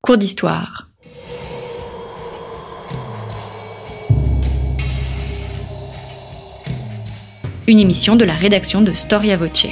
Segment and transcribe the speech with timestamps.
[0.00, 0.90] Cours d'histoire.
[7.66, 9.66] Une émission de la rédaction de Storia Voce.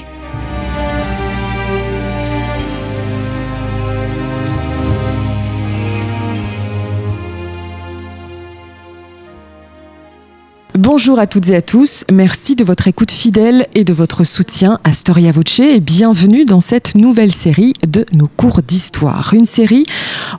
[10.79, 14.79] Bonjour à toutes et à tous, merci de votre écoute fidèle et de votre soutien
[14.85, 19.33] à Storia Voce et bienvenue dans cette nouvelle série de nos cours d'histoire.
[19.33, 19.87] Une série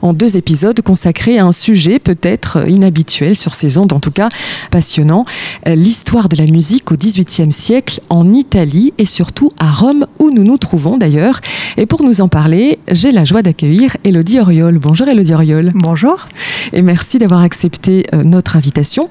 [0.00, 4.28] en deux épisodes consacrée à un sujet peut-être inhabituel sur ces ondes, en tout cas
[4.70, 5.24] passionnant,
[5.66, 10.44] l'histoire de la musique au XVIIIe siècle en Italie et surtout à Rome où nous
[10.44, 11.40] nous trouvons d'ailleurs.
[11.76, 14.78] Et pour nous en parler, j'ai la joie d'accueillir Elodie Oriol.
[14.78, 15.72] Bonjour Elodie Oriol.
[15.74, 16.28] Bonjour.
[16.72, 19.08] Et merci d'avoir accepté euh, notre invitation.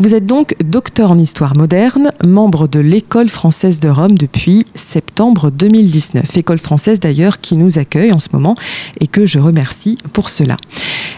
[0.00, 5.50] Vous êtes donc docteur en histoire moderne, membre de l'École française de Rome depuis septembre
[5.50, 6.38] 2019.
[6.38, 8.54] École française d'ailleurs qui nous accueille en ce moment
[8.98, 10.56] et que je remercie pour cela.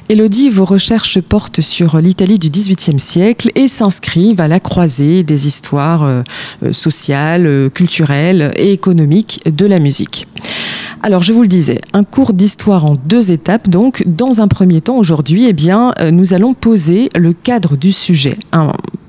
[0.09, 5.47] Elodie, vos recherches portent sur l'Italie du XVIIIe siècle et s'inscrivent à la croisée des
[5.47, 6.25] histoires euh,
[6.73, 10.27] sociales, euh, culturelles et économiques de la musique.
[11.03, 13.69] Alors, je vous le disais, un cours d'histoire en deux étapes.
[13.69, 17.91] Donc, dans un premier temps, aujourd'hui, eh bien, euh, nous allons poser le cadre du
[17.91, 18.37] sujet.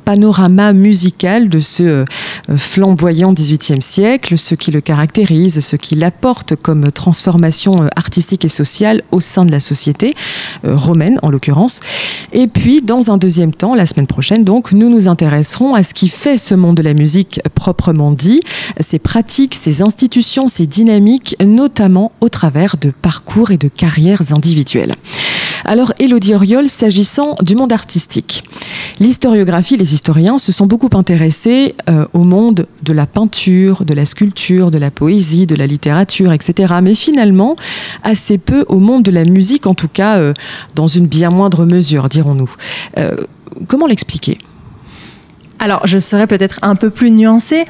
[0.03, 2.05] Panorama musical de ce euh,
[2.57, 8.49] flamboyant XVIIIe siècle, ce qui le caractérise, ce qui l'apporte comme transformation euh, artistique et
[8.49, 10.15] sociale au sein de la société
[10.63, 11.79] romaine en l'occurrence.
[12.31, 15.93] Et puis, dans un deuxième temps, la semaine prochaine, donc, nous nous intéresserons à ce
[15.93, 18.41] qui fait ce monde de la musique proprement dit,
[18.79, 24.95] ses pratiques, ses institutions, ses dynamiques, notamment au travers de parcours et de carrières individuelles.
[25.65, 28.43] Alors, Elodie Oriol, s'agissant du monde artistique,
[28.99, 34.05] l'historiographie, les historiens se sont beaucoup intéressés euh, au monde de la peinture, de la
[34.05, 36.75] sculpture, de la poésie, de la littérature, etc.
[36.83, 37.55] Mais finalement,
[38.03, 40.33] assez peu au monde de la musique, en tout cas euh,
[40.75, 42.53] dans une bien moindre mesure, dirons-nous.
[42.97, 43.15] Euh,
[43.67, 44.39] comment l'expliquer?
[45.59, 47.63] Alors, je serais peut-être un peu plus nuancée.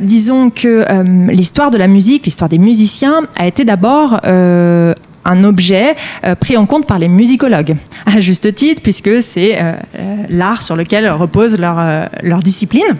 [0.00, 0.84] Disons que
[1.30, 4.18] l'histoire de la musique, l'histoire des musiciens, a été d'abord
[5.28, 5.94] un objet
[6.24, 9.74] euh, pris en compte par les musicologues, à juste titre, puisque c'est euh,
[10.28, 12.96] l'art sur lequel repose euh, leur discipline.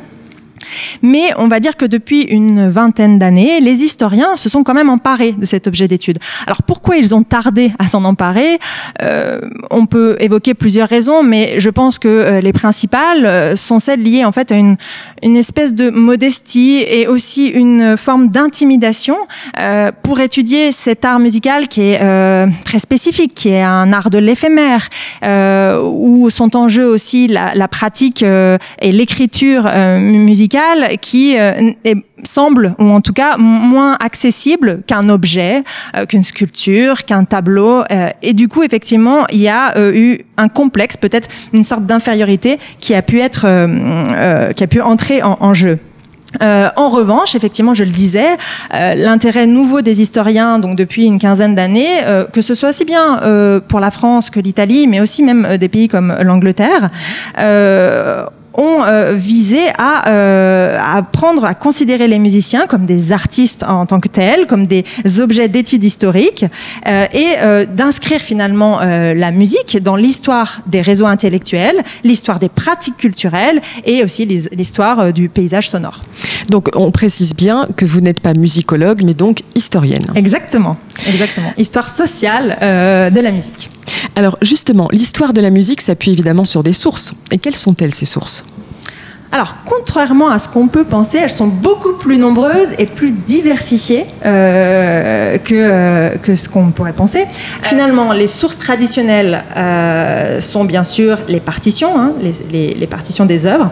[1.03, 4.91] Mais on va dire que depuis une vingtaine d'années, les historiens se sont quand même
[4.91, 6.19] emparés de cet objet d'étude.
[6.47, 8.59] Alors pourquoi ils ont tardé à s'en emparer?
[9.03, 9.41] Euh,
[9.71, 14.03] On peut évoquer plusieurs raisons, mais je pense que euh, les principales euh, sont celles
[14.03, 14.77] liées en fait à une,
[15.23, 19.17] une espèce de modestie et aussi une forme d'intimidation
[20.03, 22.01] pour étudier cet art musical qui est
[22.65, 24.89] très spécifique, qui est un art de l'éphémère,
[25.83, 29.65] où sont en jeu aussi la pratique et l'écriture
[29.99, 30.58] musicale
[31.01, 31.73] qui euh,
[32.23, 35.63] semble, ou en tout cas moins accessible qu'un objet,
[35.97, 37.83] euh, qu'une sculpture, qu'un tableau.
[37.91, 42.59] Euh, et du coup, effectivement, il y a eu un complexe, peut-être une sorte d'infériorité
[42.79, 43.47] qui a pu être,
[44.53, 45.79] qui a pu entrer en, jeu.
[46.41, 48.37] En revanche, effectivement, je le disais,
[48.73, 52.01] l'intérêt nouveau des historiens, donc depuis une quinzaine d'années,
[52.33, 55.89] que ce soit aussi bien pour la France que l'Italie, mais aussi même des pays
[55.89, 56.91] comme l'Angleterre,
[58.59, 64.09] ont euh, visé à, euh, à considérer les musiciens comme des artistes en tant que
[64.09, 64.85] tels, comme des
[65.19, 66.45] objets d'études historiques,
[66.87, 73.61] euh, et d'inscrire finalement la musique dans l'histoire des réseaux intellectuels, l'histoire des pratiques culturelles
[73.85, 76.05] et aussi l'histoire du paysage sonore.
[76.51, 80.07] Donc on précise bien que vous n'êtes pas musicologue, mais donc historienne.
[80.15, 81.53] Exactement, exactement.
[81.57, 83.71] Histoire sociale de la musique.
[84.17, 87.13] Alors justement, l'histoire de la musique s'appuie évidemment sur des sources.
[87.31, 88.45] Et quelles sont-elles ces sources?
[89.31, 94.07] Alors, contrairement à ce qu'on peut penser, elles sont beaucoup plus nombreuses et plus diversifiées
[94.25, 97.27] euh, que, euh, que ce qu'on pourrait penser.
[97.63, 103.27] Finalement, les sources traditionnelles euh, sont bien sûr les partitions, hein, les, les, les, partitions
[103.27, 103.71] des œuvres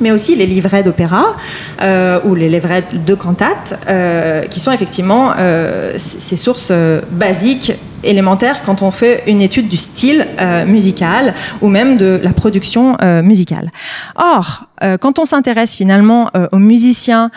[0.00, 1.36] mais aussi les livrets d'opéra
[1.80, 6.72] euh, ou les livrets de cantates, euh, qui sont effectivement euh, ces sources
[7.12, 7.72] basiques
[8.04, 12.96] élémentaires quand on fait une étude du style euh, musical ou même de la production
[13.02, 13.70] euh, musicale.
[14.16, 17.30] Or, euh, quand on s'intéresse finalement aux musiciens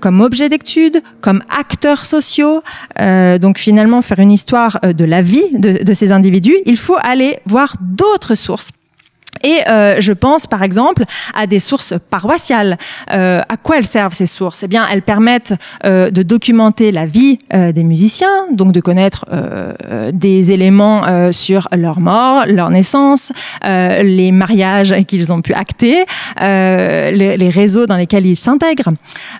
[0.00, 2.62] comme objet d'étude, comme acteurs sociaux,
[3.40, 7.38] donc finalement faire une histoire de la vie de, de ces individus, il faut aller
[7.46, 8.72] voir d'autres sources
[9.42, 11.04] et euh, je pense par exemple
[11.34, 12.78] à des sources paroissiales.
[13.12, 14.62] Euh, à quoi elles servent ces sources?
[14.62, 15.54] Eh bien, elles permettent
[15.84, 21.32] euh, de documenter la vie euh, des musiciens, donc de connaître euh, des éléments euh,
[21.32, 23.32] sur leur mort, leur naissance,
[23.64, 26.04] les mariages qu'ils ont pu acter,
[26.40, 28.92] les, les, réseaux dans lesquels ils s'intègrent.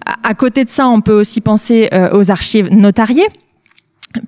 [0.06, 3.26] À, à, côté de ça, on peut aussi penser aux archives notariées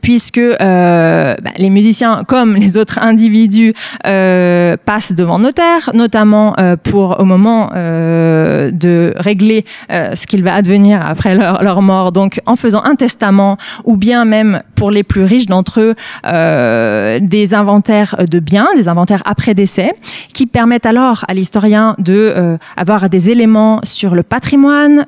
[0.03, 3.75] puisque euh, bah, les musiciens, comme les autres individus,
[4.06, 10.43] euh, passent devant notaire, notamment euh, pour au moment euh, de régler euh, ce qu'il
[10.43, 14.91] va advenir après leur, leur, mort, donc en faisant un testament, ou bien même pour
[14.91, 15.94] les plus riches d'entre eux,
[16.27, 19.93] euh, des inventaires de biens, des inventaires après décès,
[20.33, 25.05] qui permettent alors à l'historien de avoir des éléments sur le patrimoine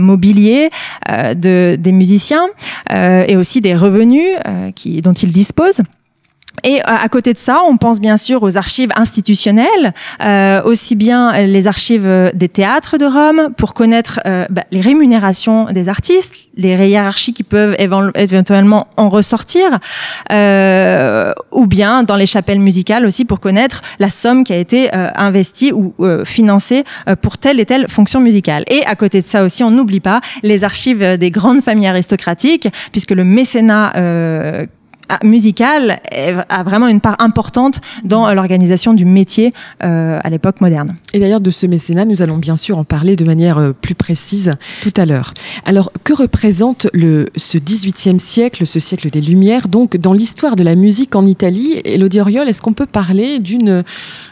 [0.00, 0.70] mobilier
[1.08, 2.46] de, des musiciens
[2.90, 5.80] et aussi des revenus euh, qui, dont il dispose.
[6.64, 11.46] Et à côté de ça, on pense bien sûr aux archives institutionnelles, euh, aussi bien
[11.46, 16.74] les archives des théâtres de Rome pour connaître euh, bah, les rémunérations des artistes, les
[16.88, 19.78] hiérarchies qui peuvent éventuellement en ressortir,
[20.32, 24.94] euh, ou bien dans les chapelles musicales aussi pour connaître la somme qui a été
[24.94, 28.64] euh, investie ou euh, financée euh, pour telle et telle fonction musicale.
[28.68, 32.68] Et à côté de ça aussi, on n'oublie pas les archives des grandes familles aristocratiques,
[32.92, 33.92] puisque le mécénat
[35.22, 36.00] musicale
[36.48, 39.52] a vraiment une part importante dans l'organisation du métier
[39.82, 40.96] euh, à l'époque moderne.
[41.14, 43.94] Et d'ailleurs, de ce mécénat, nous allons bien sûr en parler de manière euh, plus
[43.94, 45.32] précise tout à l'heure.
[45.64, 50.62] Alors, que représente le, ce 18e siècle, ce siècle des Lumières, donc dans l'histoire de
[50.62, 51.80] la musique en Italie?
[51.84, 53.82] Elodie Oriol, est-ce qu'on peut parler d'une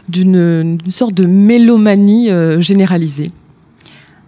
[0.08, 3.32] d'une sorte de mélomanie euh, généralisée?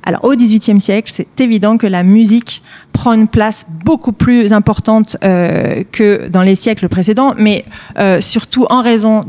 [0.05, 2.63] Alors au XVIIIe siècle, c'est évident que la musique
[2.93, 7.65] prend une place beaucoup plus importante euh, que dans les siècles précédents, mais
[7.99, 9.21] euh, surtout en raison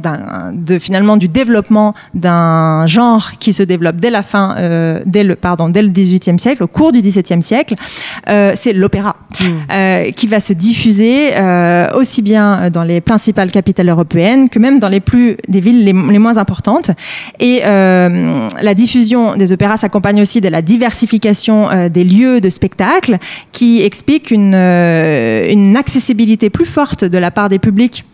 [0.54, 5.36] de finalement du développement d'un genre qui se développe dès la fin, euh, dès le
[5.36, 7.76] pardon, dès le XVIIIe siècle, au cours du XVIIe siècle,
[8.28, 10.12] c'est l'opéra mmh.
[10.16, 11.32] Qui va se diffuser
[11.94, 15.94] aussi bien dans les principales capitales européennes que même dans les plus des villes les,
[15.94, 16.92] les moins importantes.
[17.40, 23.18] Et la diffusion des opéras s'accompagne aussi de la diversification euh, des lieux de spectacle
[23.52, 28.06] qui explique une, euh, une accessibilité plus forte de la part des publics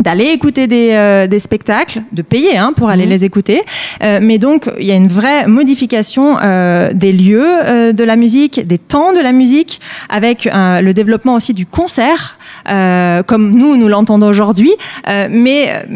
[0.00, 3.10] d'aller écouter des, euh, des, spectacles, de payer hein, pour aller mmh.
[3.10, 3.62] les écouter.
[4.02, 8.66] Euh, mais donc, il y a une vraie modification euh, des lieux de la musique,
[8.66, 12.35] des temps de la musique, avec le développement aussi du concert,
[12.68, 14.72] euh, comme nous, nous l'entendons aujourd'hui.
[15.06, 15.86] mais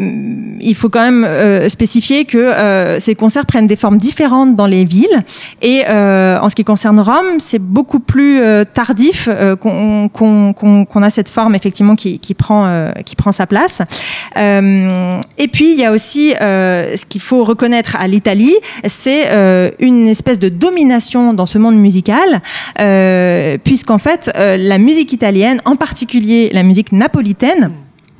[0.61, 5.23] il faut quand même spécifier que ces concerts prennent des formes différentes dans les villes.
[5.61, 8.41] Et en ce qui concerne Rome, c'est beaucoup plus
[8.73, 9.29] tardif
[9.59, 13.81] qu'on qu qu a cette forme, effectivement, qui, qui prend, qui prend sa place.
[14.37, 19.31] Euh, et puis il y a aussi euh, ce qu'il faut reconnaître à l'Italie, c'est
[19.31, 22.41] euh, une espèce de domination dans ce monde musical,
[22.79, 27.71] euh, puisqu'en fait euh, la musique italienne, en particulier la musique napolitaine,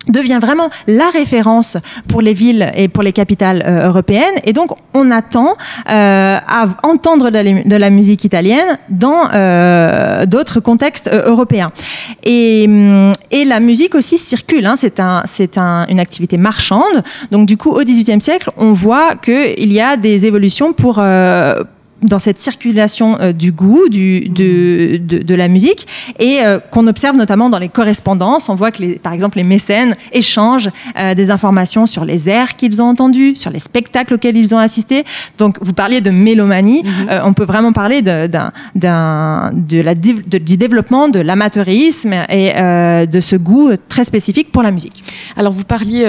[0.08, 1.78] devient vraiment la référence
[2.08, 4.34] pour les villes et pour les capitales euh, européennes.
[4.46, 5.56] Et donc on attend
[5.90, 7.38] euh, à entendre de
[7.70, 11.72] la, la, musique italienne dans euh, d'autres contextes européens.
[12.24, 17.04] Et, mm, et la musique aussi circule hein, c'est un c'est un, une activité marchande.
[17.32, 21.00] Donc du coup au XVIIIe siècle on voit que il y a des évolutions pour
[22.02, 25.88] dans cette circulation euh, du goût, du, de, de, de, la musique,
[26.20, 28.50] et euh, qu'on observe notamment dans les correspondances.
[28.50, 32.56] On voit que, les, par exemple, les mécènes échangent euh, des informations sur les airs
[32.56, 35.04] qu'ils ont entendus, sur les spectacles auxquels ils ont assisté.
[35.38, 36.84] Donc, vous parliez de mélomanie.
[36.84, 37.22] Mm -hmm.
[37.24, 42.48] on peut vraiment parler de, de, la, de, du développement de l'amateurisme et
[43.16, 45.04] de ce goût très spécifique pour la musique.
[45.40, 46.04] Alors, vous parliez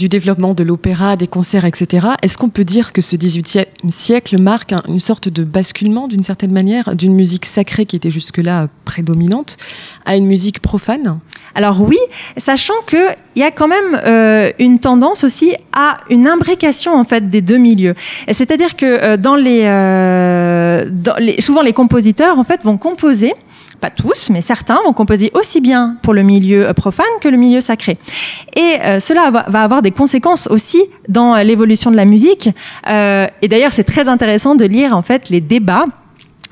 [0.00, 1.82] du développement de l'opéra, des concerts, etc.
[2.22, 6.22] Est-ce qu'on peut dire que ce 18e siècle marque une sorte sorte de basculement d'une
[6.22, 9.58] certaine manière d'une musique sacrée qui était jusque-là prédominante
[10.06, 11.18] à une musique profane?
[11.54, 11.98] Alors oui,
[12.38, 12.96] sachant que
[13.36, 17.42] il y a quand même euh, une tendance aussi à une imbrication en fait des
[17.42, 17.94] deux milieux.
[18.30, 23.34] C'est-à-dire que euh, euh, dans les, souvent les compositeurs en fait vont composer
[23.82, 27.36] pas tous, mais certains vont composer aussi bien pour le milieu euh, profane que le
[27.36, 27.98] milieu sacré.
[28.56, 32.48] Et euh, cela va, avoir des conséquences aussi dans l'évolution de la musique.
[32.88, 35.86] Euh, et d'ailleurs, c'est très intéressant de lire en fait les débats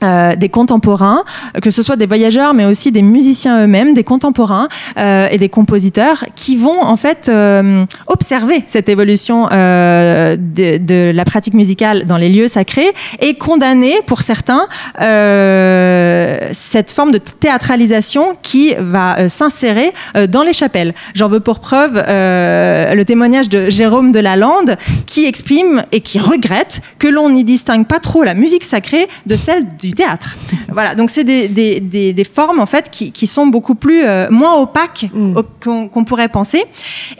[0.02, 1.25] euh, des contemporains,
[1.62, 5.49] que ce soit des voyageurs, mais aussi des musiciens eux-mêmes, des contemporains euh, et des
[5.49, 12.07] compositeurs qui vont en fait euh, observer cette évolution euh, de, de, la pratique musicale
[12.07, 14.69] dans les lieux sacrés et condamner pour certains
[15.00, 19.92] euh, cette forme de théâtralisation qui va s'insérer
[20.28, 20.95] dans les chapelles.
[21.14, 24.76] J'en veux pour preuve le témoignage de Jérôme de Lalande
[25.07, 29.37] qui exprime et qui regrette que l'on n'y distingue pas trop la musique sacrée de
[29.37, 30.37] celle du du théâtre.
[30.73, 34.02] voilà, donc c'est des, des, des, des, formes en fait qui, qui sont beaucoup plus
[34.04, 35.35] euh, moins opaques mm.
[35.62, 36.64] qu'on qu pourrait penser.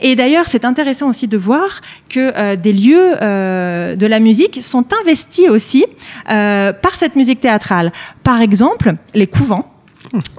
[0.01, 4.61] Et d'ailleurs, c'est intéressant aussi de voir que euh, des lieux euh, de la musique
[4.61, 5.85] sont investis aussi
[6.29, 7.91] euh, par cette musique théâtrale.
[8.23, 9.70] Par exemple, les couvents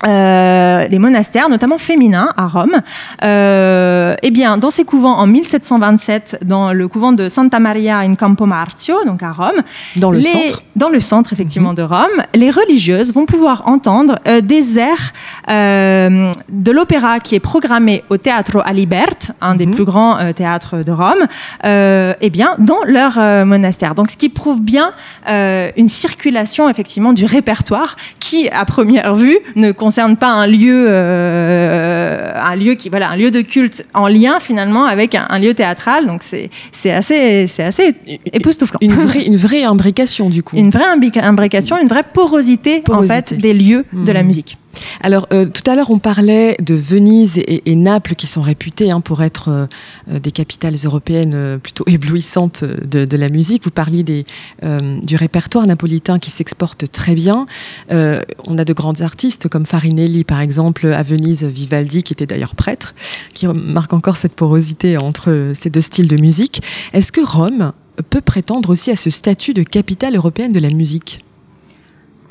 [0.05, 2.81] euh, les monastères, notamment féminins, à Rome.
[3.25, 8.15] Euh, eh bien, dans ces couvents, en 1727, dans le couvent de Santa Maria in
[8.15, 9.63] Campo Marzio, donc à Rome,
[9.97, 14.41] dans le centre, dans le centre effectivement de Rome, les religieuses vont pouvoir entendre euh,
[14.41, 15.13] des airs
[15.49, 19.75] de l'opéra qui est programmé au Teatro Alibert, un des mhm.
[19.75, 21.27] plus grands théâtres de Rome,
[21.65, 23.95] eh bien, dans leur monastère.
[23.95, 24.93] Donc, ce qui prouve bien
[25.29, 32.33] une circulation effectivement du répertoire qui, à première vue, ne concerne pas un lieu, euh,
[32.35, 36.07] un lieu qui, voilà, un lieu de culte en lien finalement avec un, lieu théâtral.
[36.07, 37.95] Donc c'est c'est assez c'est assez
[38.33, 38.79] époustouflant.
[38.81, 40.57] Une vraie une vraie imbrication du coup.
[40.57, 40.85] Une vraie
[41.23, 44.27] imbrication, une vraie porosité, en fait des lieux de la mmh.
[44.27, 44.59] musique.
[45.01, 49.01] Alors, euh, tout à l'heure, on parlait de Venise et, Naples, qui sont réputées hein,
[49.01, 49.67] pour être euh,
[50.11, 53.65] euh, des capitales européennes plutôt éblouissantes de, la musique.
[53.65, 57.47] Vous parliez du répertoire napolitain qui s'exporte très bien.
[57.91, 62.55] on a de grands artistes comme Farinelli, par exemple, à Venise, Vivaldi, qui était d'ailleurs
[62.55, 62.95] prêtre,
[63.35, 66.63] qui marque encore cette porosité entre ces deux styles de musique.
[66.93, 67.73] Est-ce que Rome
[68.09, 71.23] peut prétendre aussi à ce statut de capitale européenne de la musique?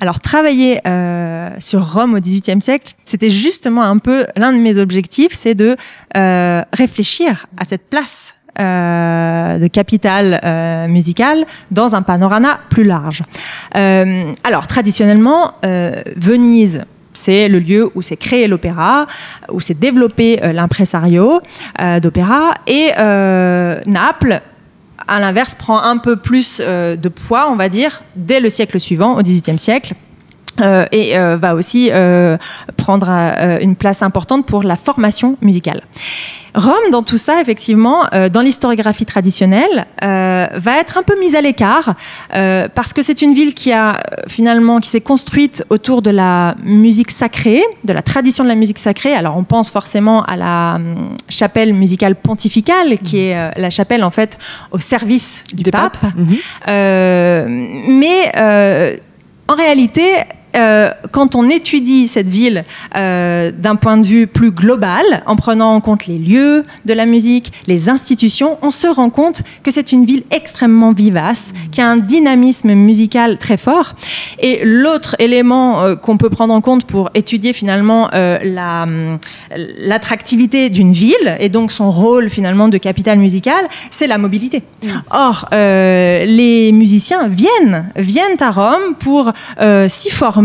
[0.01, 4.79] Alors travailler euh, sur Rome au XVIIIe siècle, c'était justement un peu l'un de mes
[4.79, 5.77] objectifs, c'est de
[6.17, 13.23] euh, réfléchir à cette place euh, de capitale euh, musicale dans un panorama plus large.
[13.75, 19.05] Euh, alors traditionnellement, euh, Venise c'est le lieu où s'est créé l'opéra,
[19.51, 21.41] où s'est développé l'impresario
[22.01, 22.91] d'opéra, et
[23.85, 24.41] Naples
[25.07, 28.79] à l'inverse, prend un peu plus euh, de poids, on va dire, dès le siècle
[28.79, 29.93] suivant, au XVIIIe siècle.
[30.59, 31.91] Euh, et euh, va aussi
[32.75, 33.09] prendre
[33.61, 35.81] une place importante pour la formation musicale.
[36.53, 41.35] Rome, dans tout ça, effectivement, euh, dans l'historiographie traditionnelle, euh, va être un peu mise
[41.35, 41.95] à l'écart
[42.33, 46.55] euh, parce que c'est une ville qui a finalement qui s'est construite autour de la
[46.63, 49.13] musique sacrée, de la tradition de la musique sacrée.
[49.13, 54.11] Alors, on pense forcément à la hum, chapelle musicale pontificale, qui est la chapelle en
[54.11, 54.37] fait
[54.71, 55.97] au service du pape.
[56.03, 56.37] Mhm.
[57.99, 58.31] mais
[59.47, 62.63] en réalité, euh, quand on étudie cette ville
[62.95, 67.05] euh, d'un point de vue plus global, en prenant en compte les lieux de la
[67.05, 71.87] musique, les institutions, on se rend compte que c'est une ville extrêmement vivace, qui a
[71.87, 73.95] un dynamisme musical très fort.
[74.39, 81.35] Et l'autre élément euh, qu'on peut prendre en compte pour étudier finalement l'attractivité d'une ville
[81.39, 84.63] et donc son rôle finalement de capitale musicale, c'est la mobilité.
[85.11, 89.31] Or, les musiciens viennent, viennent à Rome pour
[89.87, 90.40] s'y former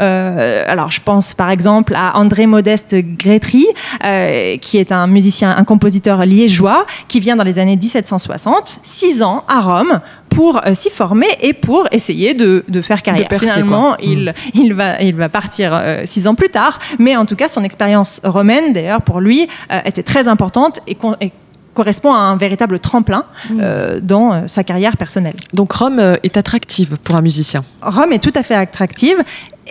[0.00, 3.66] euh, alors, je pense par exemple à André Modeste Grétry,
[4.04, 9.22] euh, qui est un musicien, un compositeur liégeois, qui vient dans les années 1760, six
[9.22, 10.00] ans à Rome
[10.30, 13.28] pour euh, s'y former et pour essayer de, faire carrière.
[13.38, 14.58] Finalement, il, hmm.
[14.60, 18.20] il, va, il va partir six ans plus tard, mais en tout cas, son expérience
[18.24, 19.48] romaine, d'ailleurs, pour lui,
[19.84, 21.32] était très importante et, et
[21.74, 23.60] correspond à un véritable tremplin mm.
[23.60, 25.36] euh, dans euh, sa carrière personnelle.
[25.52, 29.16] Donc Rome euh, est attractive pour un musicien Rome est tout à fait attractive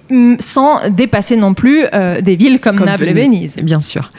[0.09, 1.85] mm, sans dépasser non plus
[2.21, 3.55] des villes comme, Naples et Venise.
[3.57, 4.09] Bien sûr.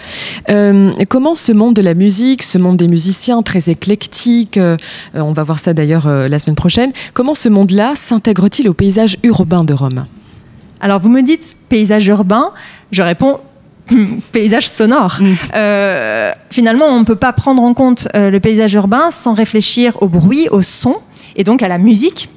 [1.09, 4.59] comment ce monde de la musique, ce monde des musiciens très éclectique,
[5.15, 9.65] on va voir ça d'ailleurs la semaine prochaine, comment ce monde-là s'intègre-t-il au paysage urbain
[9.65, 10.07] de Rome?
[10.81, 12.53] Alors vous me dites paysage urbain,
[12.91, 13.41] je réponds
[14.33, 15.19] paysage sonore.
[15.21, 15.35] Mm.
[15.55, 19.97] Euh, finalement, on ne peut pas prendre en compte euh, le paysage urbain sans réfléchir
[20.03, 20.97] au bruit, au son
[21.37, 22.29] et donc à la musique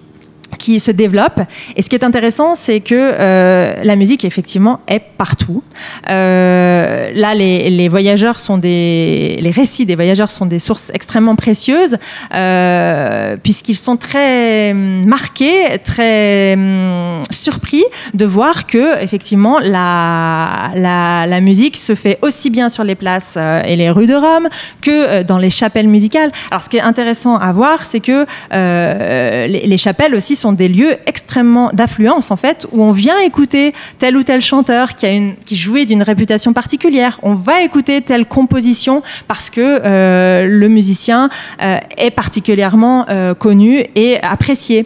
[0.58, 1.42] qui se développe.
[1.76, 5.64] Et ce qui est intéressant, c'est que euh, la musique, effectivement, est partout.
[6.10, 9.38] Euh, là, les, voyageurs sont des...
[9.42, 11.98] Les récits des voyageurs sont des sources extrêmement précieuses,
[12.34, 21.78] euh, puisqu'ils sont très marqués, très hum, surpris de voir que, effectivement, la, la, musique
[21.78, 24.50] se fait aussi bien sur les places et les rues de Rome
[24.82, 26.32] que dans les chapelles musicales.
[26.52, 30.96] Alors, ce qui est intéressant à voir, c'est que les chapelles aussi sont des lieux
[31.06, 35.86] extrêmement d'affluence en fait, où on vient écouter tel ou tel chanteur qui a jouait
[35.86, 37.20] d'une réputation particulière.
[37.24, 41.30] On va écouter telle composition parce que euh, le musicien
[41.62, 44.86] euh, est particulièrement euh, connu et apprécié.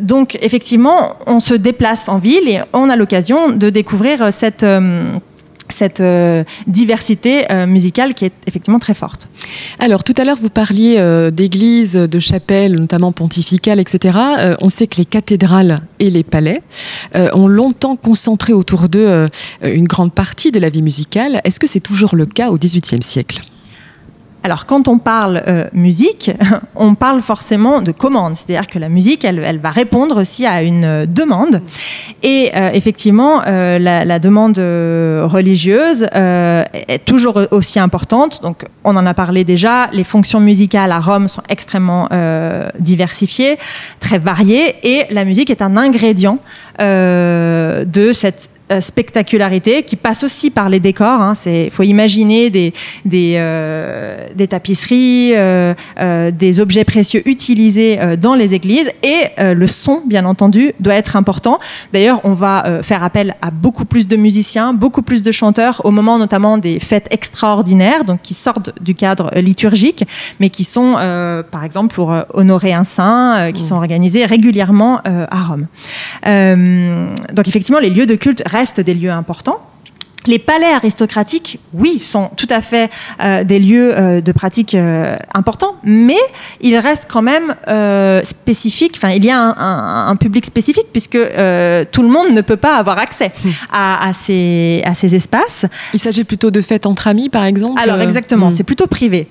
[0.00, 4.64] donc effectivement, on se déplace en ville et on a l'occasion de découvrir cette
[5.72, 9.28] cette euh, diversité euh, musicale qui est effectivement très forte.
[9.78, 14.18] Alors tout à l'heure vous parliez euh, d'églises, de chapelles, notamment pontificales, etc.
[14.60, 16.60] on sait que les cathédrales et les palais
[17.14, 19.28] ont longtemps concentré autour d'eux
[19.62, 21.40] une grande partie de la vie musicale.
[21.44, 23.42] Est-ce que c'est toujours le cas au XVIIIe siècle?
[24.44, 26.32] Alors, quand on parle euh, musique,
[26.74, 30.62] on parle forcément de commande, c'est-à-dire que la musique, elle, elle, va répondre aussi à
[30.62, 31.62] une euh, demande.
[32.24, 38.42] Et euh, effectivement, euh, la, la, demande euh, religieuse est toujours aussi importante.
[38.42, 39.88] Donc, on en a parlé déjà.
[39.92, 42.08] Les fonctions musicales à Rome sont extrêmement
[42.78, 43.58] diversifiées,
[44.00, 46.38] très variées, et la musique est un ingrédient
[46.78, 51.34] de cette euh, spectacularité qui passe aussi par les décors.
[51.46, 51.68] Il hein.
[51.70, 52.72] faut imaginer des,
[53.04, 59.52] des, euh, des tapisseries, euh, euh, des objets précieux utilisés euh, dans les églises et
[59.54, 61.58] le son, bien entendu, doit être important.
[61.92, 65.90] D'ailleurs, on va faire appel à beaucoup plus de musiciens, beaucoup plus de chanteurs au
[65.90, 70.04] moment notamment des fêtes extraordinaires, donc qui sortent du cadre liturgique,
[70.40, 70.92] mais qui sont,
[71.50, 73.66] par exemple, pour honorer un saint, qui mmh.
[73.66, 75.66] sont organisés régulièrement à Rome.
[77.32, 79.60] donc effectivement, les lieux de culte restent des lieux importants.
[80.26, 82.90] Les palais aristocratiques, oui, sont tout à fait
[83.20, 86.18] euh, des lieux euh, de pratique euh, importants, mais
[86.60, 87.54] ils restent quand même
[88.24, 88.94] spécifiques.
[88.96, 92.56] Enfin, il y a un, un, un public spécifique puisque tout le monde ne peut
[92.56, 93.50] pas avoir accès hmm.
[93.72, 95.66] à, à, ces, à ces espaces.
[95.92, 98.52] Il s'agit plutôt de fêtes entre amis, par exemple Alors exactement, hmm.
[98.52, 99.28] c'est plutôt privé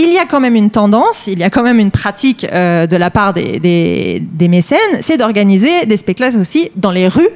[0.00, 2.86] il y a quand même une tendance, il y a quand même une pratique euh,
[2.86, 7.28] de la part des, des, mécènes, c'est d'organiser des spectacles aussi dans les rues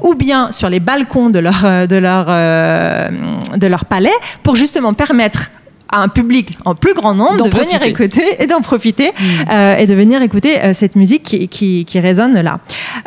[0.00, 3.08] ou bien sur les balcons de leur, euh, de leur, euh,
[3.56, 4.12] de leur palais
[4.44, 5.50] pour justement permettre
[5.94, 9.24] à un public en plus grand nombre de venir écouter et d'en profiter mmh.
[9.50, 12.58] euh, et de venir écouter euh, cette musique qui, qui, qui résonne là.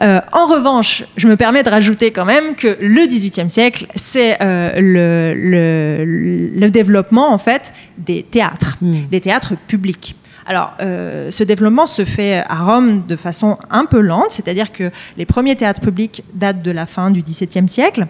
[0.01, 4.37] Euh, en revanche, je me permets de rajouter quand même que le XVIIIe siècle, c'est
[4.39, 8.91] le, le, le, développement en fait des théâtres, mmh.
[9.11, 10.15] des théâtres publics.
[10.47, 14.91] Alors, euh, ce développement se fait à Rome de façon un peu lente, c'est-à-dire que
[15.17, 18.07] les premiers théâtres publics datent de la fin du XVIIe siècle,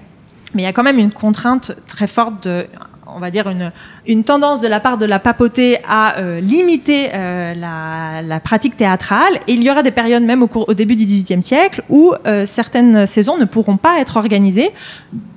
[0.54, 2.68] mais il y a quand même une contrainte très forte de
[3.16, 3.72] on va dire, une,
[4.06, 8.78] une tendance de la part de la papauté à euh, limiter euh, la, la, pratique
[8.78, 9.36] théâtrale.
[9.48, 12.14] Et il y aura des périodes, même au, cours, au début du XVIIIe siècle, où
[12.26, 14.72] euh, certaines saisons ne pourront pas être organisées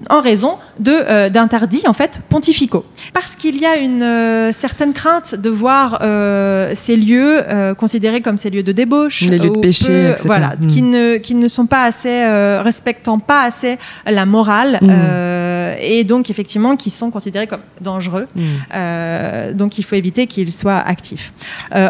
[0.08, 2.84] en raison d'interdits en fait pontificaux.
[3.12, 7.44] Parce qu'il y a une euh, certaine crainte de voir euh, ces lieux
[7.76, 10.66] considérés comme ces lieux de débauche, des lieux de péché, peu, voilà, mmh.
[10.66, 12.26] qui, ne, qui ne sont pas assez
[12.62, 15.82] respectant pas assez la morale mmh.
[15.82, 18.26] et donc effectivement qui sont considérés comme dangereux.
[18.34, 19.52] Mmh.
[19.54, 21.32] donc il faut éviter qu'ils soient actifs.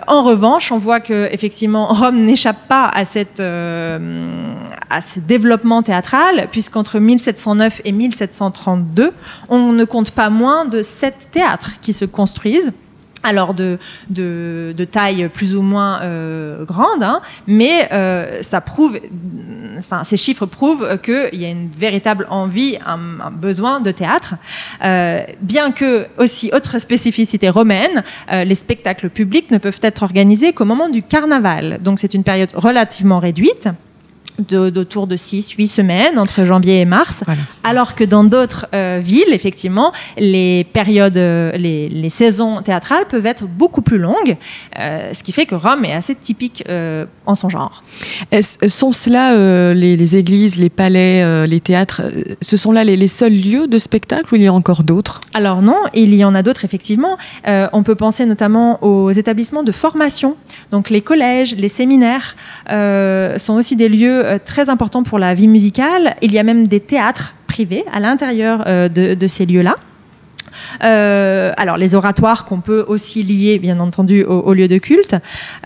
[0.07, 6.49] en revanche, on voit que effectivement Rome n'échappe pas à cette à ce développement théâtral
[6.51, 7.93] puisqu'entre 1709 et
[8.81, 9.13] 1732,
[9.49, 12.73] on ne compte pas moins de sept théâtres qui se construisent.
[13.23, 18.99] Alors de, de, taille plus ou moins euh, grande, hein, mais euh, ça prouve,
[19.79, 24.37] enfin ces chiffres prouvent qu'il y a une véritable envie, un, un besoin de théâtre,
[24.83, 30.55] euh, bien que aussi autre spécificité romaine, euh, les spectacles publics ne peuvent être organisés
[30.55, 33.69] qu'au moment du carnaval, donc c'est une période relativement réduite
[34.41, 37.43] d'autour de 6-8 semaines entre janvier et mars, voilà.
[37.65, 43.27] alors que dans d'autres euh, villes, effectivement, les périodes, euh, les, les, saisons théâtrales peuvent
[43.27, 44.37] être beaucoup plus longues,
[44.79, 47.83] euh, ce qui fait que Rome est assez typique euh, en son genre.
[48.41, 52.03] sont cela euh, les, les, églises, les palais, les théâtres,
[52.41, 55.21] ce sont là les, les, seuls lieux de spectacle ou il y a encore d'autres?
[55.35, 57.17] Alors non, il y en a d'autres effectivement.
[57.47, 60.37] on peut penser notamment aux établissements de formation,
[60.71, 62.37] donc les collèges, les séminaires
[62.69, 66.15] sont aussi des lieux très important pour la vie musicale.
[66.23, 69.77] Il y a même des théâtres privés à l'intérieur euh, de, ces lieux-là.
[70.83, 75.15] Euh, alors les oratoires qu'on peut aussi lier bien entendu au, au lieu de culte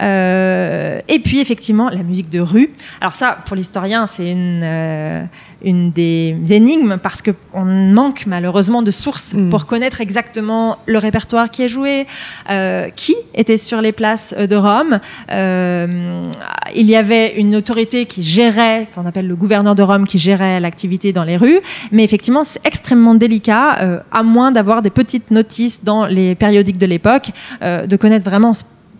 [0.02, 2.68] euh, et puis effectivement la musique de rue
[3.00, 5.24] alors ça pour l'historien c'est une euh,
[5.64, 9.50] une des énigmes parce que on manque malheureusement de sources mmh.
[9.50, 12.06] pour connaître exactement le répertoire qui est joué,
[12.50, 15.00] euh, qui était sur les places de Rome.
[15.30, 16.30] Euh,
[16.74, 20.60] il y avait une autorité qui gérait, qu'on appelle le gouverneur de Rome, qui gérait
[20.60, 21.60] l'activité dans les rues,
[21.92, 26.78] mais effectivement c'est extrêmement délicat, euh, à moins d'avoir des petites notices dans les périodiques
[26.78, 27.30] de l'époque,
[27.62, 28.52] euh, de connaître vraiment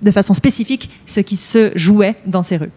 [0.04, 2.70] de façon spécifique ce qui se jouait dans ces rues.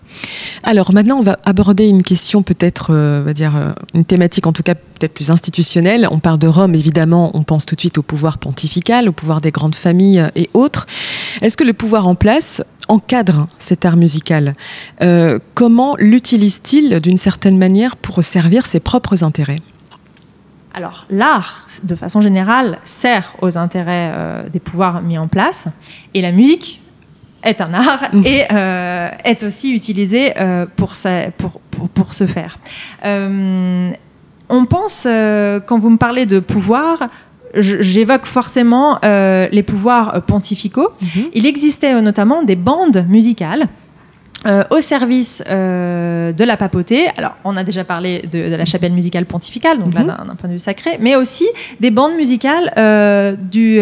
[0.63, 4.53] Alors maintenant, on va aborder une question peut-être, euh, va dire euh, une thématique en
[4.53, 6.07] tout cas peut-être plus institutionnelle.
[6.09, 9.41] On parle de Rome, évidemment, on pense tout de suite au pouvoir pontifical, au pouvoir
[9.41, 10.87] des grandes familles et autres.
[11.41, 14.55] Est-ce que le pouvoir en place encadre cet art musical
[15.01, 19.59] euh, Comment l'utilise-t-il d'une certaine manière pour servir ses propres intérêts?
[20.73, 25.67] Alors, l'art, de façon générale, sert aux intérêts euh, des pouvoirs mis en place,
[26.13, 26.81] et la musique
[27.43, 32.25] est un art et euh, est aussi utilisé euh, pour, sa, pour, pour, pour, ce
[32.25, 32.59] faire.
[33.05, 33.91] Euh,
[34.49, 37.09] on pense, quand vous me parlez de pouvoir,
[37.53, 40.89] j'évoque forcément les pouvoirs pontificaux.
[41.01, 41.25] Mhm.
[41.33, 43.67] Il existait notamment des bandes musicales
[44.47, 47.07] euh, au service euh, de la papauté.
[47.17, 50.07] Alors, on a déjà parlé de, la chapelle musicale pontificale, donc là mhm.
[50.07, 51.45] d'un point de vue sacré, mais aussi
[51.81, 53.79] des bandes musicales euh, du,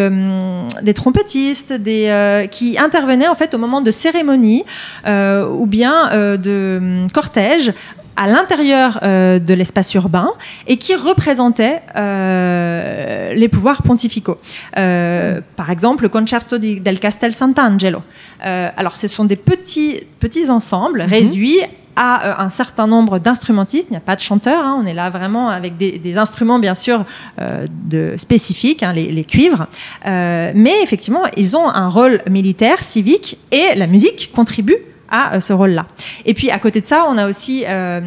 [0.82, 4.64] des trompettistes, des, qui intervenaient en fait au moment de cérémonies
[5.06, 7.72] ou bien de cortèges
[8.16, 10.32] à l'intérieur euh, de l'espace urbain
[10.68, 14.38] et qui représentait euh, les pouvoirs pontificaux.
[14.78, 18.02] Euh, par exemple, le Concerto del Castel Sant'Angelo.
[18.42, 21.10] alors, ce sont des petits, petits ensembles mhm.
[21.10, 21.60] réduits
[21.98, 23.88] à un certain nombre d'instrumentistes.
[23.90, 24.66] Il n'y a pas de chanteurs.
[24.66, 24.82] Hein.
[24.82, 27.06] on est là vraiment avec des, instruments, bien sûr,
[27.38, 29.68] de, spécifiques, hein, les, les, cuivres.
[30.06, 34.78] mais effectivement, ils ont un rôle militaire, civique, et la musique contribue
[35.10, 35.86] à euh, ce rôle-là.
[36.26, 38.02] Et puis à côté de ça, on a aussi euh,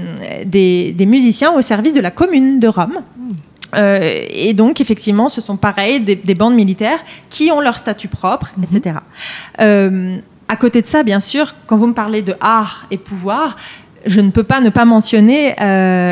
[0.45, 2.99] des, musiciens au service de la commune de Rome.
[3.77, 8.53] Euh, et donc, effectivement, ce sont pareil des, bandes militaires qui ont leur statut propre,
[8.57, 8.65] mhm.
[8.65, 8.97] etc.
[10.51, 13.57] à côté de ça, bien sûr, quand vous me parlez de art et pouvoir,
[14.07, 15.55] je ne peux pas ne pas mentionner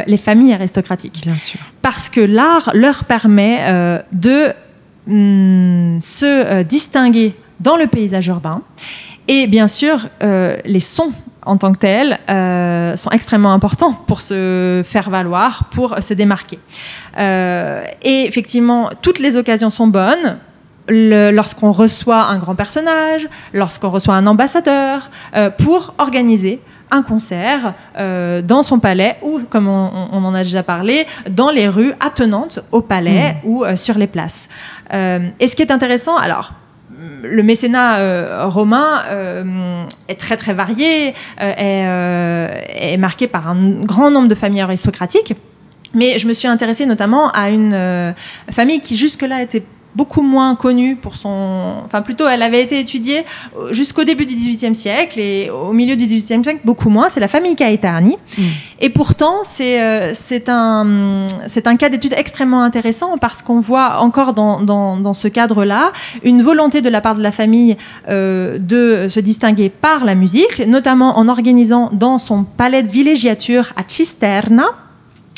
[0.07, 1.23] les familles aristocratiques.
[1.23, 1.61] Bien sûr.
[1.81, 4.53] Parce que l'art leur permet de
[5.07, 8.61] mm, se distinguer dans le paysage urbain
[9.29, 11.13] et bien sûr, euh, les sons
[11.45, 16.59] en tant que tels euh, sont extrêmement importants pour se faire valoir, pour se démarquer.
[17.19, 20.39] Euh, et effectivement, toutes les occasions sont bonnes.
[20.89, 25.11] Lorsqu'on reçoit un grand personnage, lorsqu'on reçoit un ambassadeur,
[25.59, 26.61] pour organiser
[26.93, 31.93] un concert dans son palais ou, comme on, en a déjà parlé, dans les rues
[31.99, 33.49] attenantes au palais mmh.
[33.49, 34.49] ou sur les places.
[34.93, 36.53] et ce qui est intéressant, alors
[37.23, 43.71] le mécénat euh, romain euh, est très très varié, euh, est, est, marqué par un
[43.85, 45.35] grand nombre de familles aristocratiques.
[45.95, 48.15] Mais je me suis intéressée notamment à une
[48.51, 49.63] famille qui jusque-là était
[49.97, 51.75] beaucoup moins connue pour son.
[51.85, 53.25] Enfin, plutôt, elle avait été étudiée
[53.71, 57.09] jusqu'au début du XVIIIe siècle et au milieu du XVIIIe siècle, beaucoup moins.
[57.09, 58.17] C'est la famille Caetani.
[58.37, 58.43] Mm.
[58.81, 61.27] Et pourtant, c'est euh, c'est un,
[61.65, 66.43] un cas d'étude extrêmement intéressant parce qu'on voit encore dans, dans, dans ce cadre-là une
[66.43, 67.77] volonté de la part de la famille
[68.09, 73.73] euh, de se distinguer par la musique, notamment en organisant dans son palais de villégiature
[73.77, 74.67] à Cisterna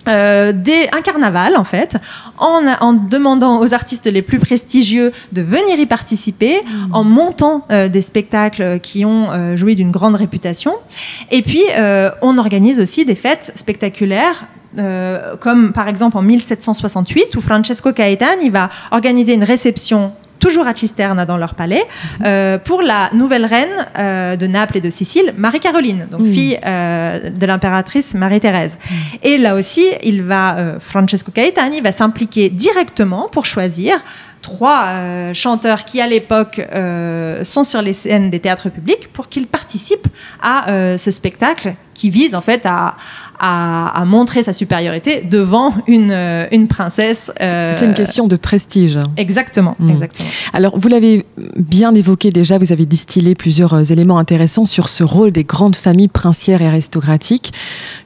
[0.08, 1.96] euh, des, un carnaval en fait,
[2.38, 6.94] en, en, demandant aux artistes les plus prestigieux de venir y participer, mmh.
[6.94, 10.72] en montant euh, des spectacles qui ont euh, joué d'une grande réputation.
[11.30, 11.62] Et puis
[12.22, 14.46] on organise aussi des fêtes spectaculaires
[15.40, 21.26] comme par exemple en 1768 où Francesco Caetani va organiser une réception toujours à Cisterna
[21.26, 21.82] dans leur palais,
[22.24, 26.32] euh, pour la nouvelle reine euh, de Naples et de Sicile, Marie-Caroline, donc mhm.
[26.32, 28.78] fille euh, de l'impératrice Marie-Thérèse.
[28.78, 28.96] Mhm.
[29.22, 34.02] Et là aussi, il va, Francesco Caetani va s'impliquer directement pour choisir
[34.40, 36.60] trois chanteurs qui à l'époque
[37.42, 40.08] sont sur les scènes des théâtres publics pour qu'ils participent
[40.42, 42.94] à ce spectacle qui vise en fait à,
[43.40, 47.32] à, montrer sa supériorité devant une, euh, une princesse.
[47.40, 48.98] Euh, c'est une question de prestige.
[49.16, 49.90] Exactement, hmm.
[49.90, 50.28] exactement.
[50.52, 55.02] Alors, vous l'avez bien évoqué déjà, vous avez distillé plusieurs euh, éléments intéressants sur ce
[55.02, 57.52] rôle des grandes familles princières et aristocratiques.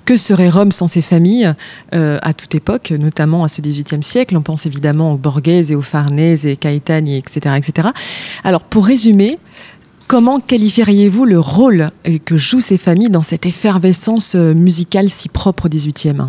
[0.07, 1.55] Que serait Rome sans ces familles
[1.93, 4.37] à toute époque, notamment à ce XVIIIe siècle?
[4.37, 7.89] On pense évidemment aux Borghese et aux Farnese et Caetani, etc., etc.
[8.43, 9.39] Alors, pour résumer,
[10.13, 11.91] Comment qualifieriez-vous le rôle
[12.27, 16.25] que jouent ces familles dans cette effervescence euh, musicale si propre au XVIIIe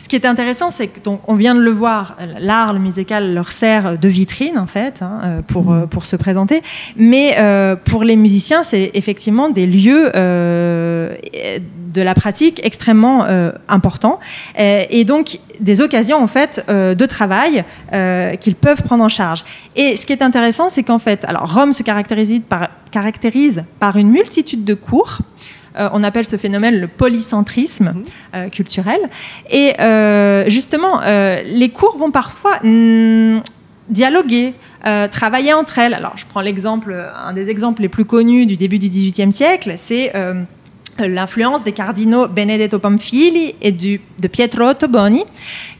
[0.00, 3.50] ce qui est intéressant, c'est que on vient de le voir, l'art, le musical leur
[3.50, 5.82] sert de vitrine en fait hein, euh, pour mm.
[5.82, 6.62] euh, pour se présenter,
[6.96, 7.36] mais
[7.84, 10.10] pour les musiciens, c'est effectivement des lieux
[11.92, 13.26] de la pratique extrêmement
[13.68, 14.18] importants
[14.56, 17.64] et donc des occasions en fait de travail
[18.40, 19.44] qu'ils peuvent prendre en charge.
[19.76, 23.96] Et ce qui est intéressant, c'est qu'en fait, alors Rome se caractérise par caractérise par
[23.96, 25.18] une multitude de cours.
[25.78, 28.02] Euh, on appelle ce phénomène le polycentrisme mhm.
[28.34, 29.00] euh, culturel.
[29.50, 31.00] Et euh, justement,
[31.44, 33.42] les cours vont parfois mm,
[33.88, 34.54] dialoguer,
[35.10, 35.94] travailler entre elles.
[35.94, 39.74] Alors, je prends l'exemple, un des exemples les plus connus du début du XVIIIe siècle,
[39.76, 40.12] c'est
[41.04, 45.24] l'influence des cardinaux Benedetto Pamphili et du, de Pietro Ottoboni,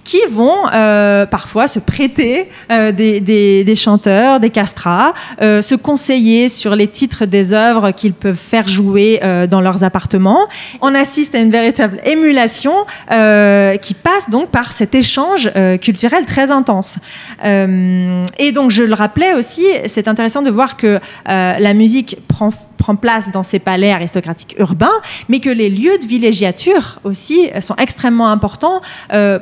[0.09, 6.75] qui vont euh, parfois se prêter euh, des, chanteurs, des castrats, euh, se conseiller sur
[6.75, 10.49] les titres des œuvres qu'ils peuvent faire jouer dans leurs appartements.
[10.81, 12.73] On assiste à une véritable émulation
[13.09, 16.99] qui passe donc par cet échange culturel très intense.
[17.45, 22.53] et donc je le rappelais aussi, c'est intéressant de voir que la musique prend
[22.97, 28.31] place dans ces palais aristocratiques urbains, mais que les lieux de villégiature aussi sont extrêmement
[28.31, 28.81] importants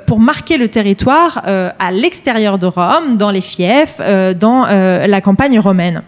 [0.06, 3.98] pour marquer le territoire à l'extérieur de Rome, dans les fiefs,
[4.38, 6.02] dans la campagne romaine.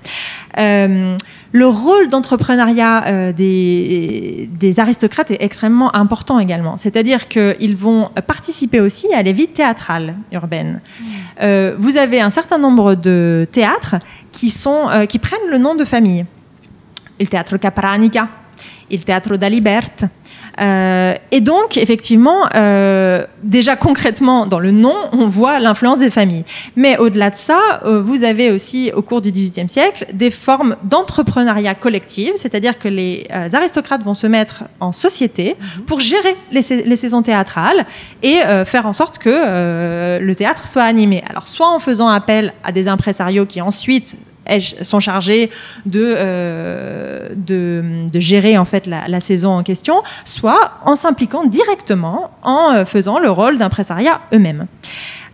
[1.52, 6.76] Le rôle d'entrepreneuriat euh, des, aristocrates est extrêmement important également.
[6.76, 10.80] C'est-à-dire qu'ils vont participer aussi à la vie théâtrale urbaine.
[10.82, 11.04] Mmh.
[11.42, 13.96] Euh, vous avez un certain nombre de théâtres
[14.30, 16.26] qui, sont, euh, qui prennent le nom de famille.
[17.18, 18.28] Le théâtre Capranica,
[18.90, 20.04] le théâtre d'Aliberte,
[20.60, 26.44] euh, et donc, effectivement, euh, déjà concrètement, dans le nom, on voit l'influence des familles.
[26.76, 30.76] Mais au-delà de ça, euh, vous avez aussi, au cours du XVIIIe siècle, des formes
[30.84, 35.84] d'entrepreneuriat collectif, c'est-à-dire que les aristocrates vont se mettre en société mhm.
[35.84, 37.86] pour gérer les, les, saisons théâtrales
[38.22, 41.22] et faire en sorte que le théâtre soit animé.
[41.28, 44.16] Alors, soit en faisant appel à des impresarios qui ensuite
[44.82, 45.50] sont chargés
[45.86, 52.72] de, euh, de, gérer en fait la, saison en question, soit en s'impliquant directement en
[52.72, 54.66] euh, faisant le rôle d'impresariat eux-mêmes.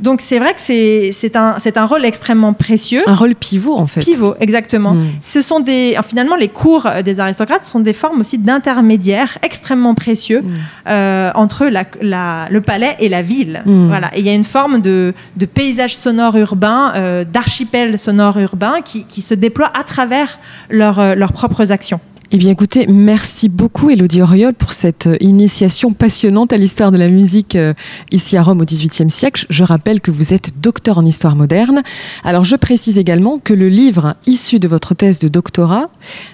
[0.01, 3.01] Donc c'est vrai que c'est un, un rôle extrêmement précieux.
[3.07, 4.01] Un rôle pivot en fait.
[4.01, 4.95] Pivot, exactement.
[4.95, 5.05] Hmm.
[5.21, 10.43] Ce sont des, finalement, les cours des aristocrates sont des formes aussi d'intermédiaires extrêmement précieux
[10.43, 10.51] hmm.
[10.89, 13.63] euh, entre la, le palais et la ville.
[13.65, 13.89] Hmm.
[13.89, 14.11] Voilà.
[14.15, 18.81] Et il y a une forme de, de paysage sonore urbain, euh, d'archipel sonore urbain
[18.85, 20.39] qui, qui, se déploie à travers
[20.73, 22.01] euh, leurs propres actions.
[22.35, 26.97] Eh bien écoutez, merci beaucoup Elodie Oriol pour cette euh, initiation passionnante à l'histoire de
[26.97, 27.75] la musique euh,
[28.11, 29.47] ici à Rome au XVIIIe siècle.
[29.51, 31.85] Je rappelle que vous êtes docteur en histoire moderne.
[32.25, 35.91] Alors je précise également que le livre issu de votre thèse de doctorat,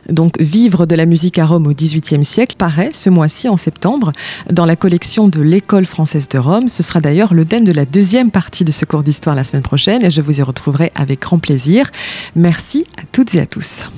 [0.08, 4.12] donc Vivre de la musique à Rome au XVIIIe siècle, paraît ce mois-ci en septembre
[4.50, 6.68] dans la collection de l'École française de Rome.
[6.68, 9.62] Ce sera d'ailleurs le thème de la deuxième partie de ce cours d'histoire la semaine
[9.62, 11.90] prochaine et je vous y retrouverai avec grand plaisir.
[12.36, 13.90] Merci à toutes et à tous.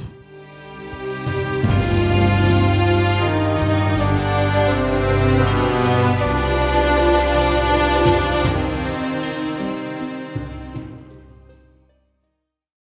[1.62, 2.01] Bye.